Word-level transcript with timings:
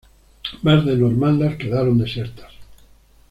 Más 0.63 0.83
de 0.83 0.97
normandas 0.97 1.57
quedaron 1.57 1.99
desiertas. 1.99 2.51